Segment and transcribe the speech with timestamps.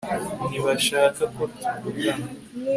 [0.49, 2.25] ntibashaka ko tuvugana